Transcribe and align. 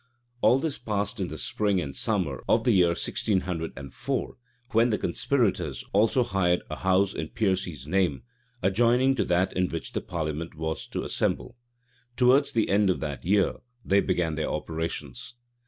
All 0.41 0.57
this 0.57 0.79
passed 0.79 1.19
in 1.19 1.27
the 1.27 1.37
spring 1.37 1.79
and 1.79 1.95
summer 1.95 2.43
of 2.49 2.63
the 2.63 2.71
year 2.71 2.87
1604; 2.95 4.35
when 4.71 4.89
the 4.89 4.97
conspirators 4.97 5.83
also 5.93 6.23
hired 6.23 6.63
a 6.71 6.77
house 6.77 7.13
in 7.13 7.27
Piercy's 7.27 7.85
name, 7.85 8.23
adjoining 8.63 9.13
to 9.13 9.25
that 9.25 9.53
in 9.53 9.69
which 9.69 9.91
the 9.93 10.01
parliament 10.01 10.55
was 10.55 10.87
to 10.87 11.03
assemble. 11.03 11.55
Towards 12.17 12.51
the 12.51 12.69
end 12.71 12.89
of 12.89 12.99
that 13.01 13.23
year, 13.25 13.57
they 13.85 14.01
began 14.01 14.33
their 14.33 14.49
operations. 14.49 15.35